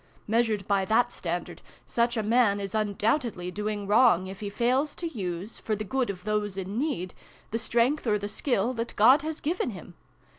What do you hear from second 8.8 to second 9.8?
God has given